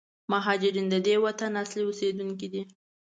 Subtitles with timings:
[0.31, 2.61] مهارجرین د دې وطن اصلي اوسېدونکي دي.